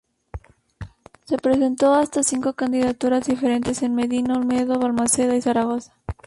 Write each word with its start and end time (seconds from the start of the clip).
Se 1.25 1.37
presentó 1.37 1.93
hasta 1.93 2.21
a 2.21 2.23
cinco 2.23 2.53
candidaturas 2.53 3.27
diferentes 3.27 3.83
en 3.83 3.93
Medina-Olmedo, 3.93 4.79
Valmaseda 4.79 5.35
y 5.35 5.43
Zaragoza. 5.43 5.95